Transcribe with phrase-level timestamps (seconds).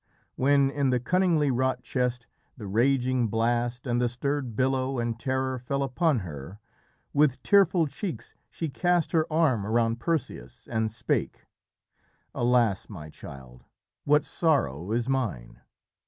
[0.35, 2.25] "When in the cunningly wrought chest
[2.57, 6.57] the raging blast and the stirred billow and terror fell upon her,
[7.13, 11.45] with tearful cheeks she cast her arm around Perseus and spake,
[12.33, 13.63] 'Alas, my child,
[14.03, 15.61] what sorrow is mine!